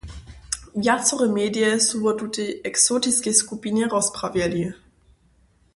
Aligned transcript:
Wjacore 0.81 1.27
medije 1.37 1.71
su 1.87 1.95
wo 2.03 2.11
tutej 2.21 2.49
"eksotiskej" 2.69 3.35
skupinje 3.41 3.85
rozprawjeli. 3.95 4.65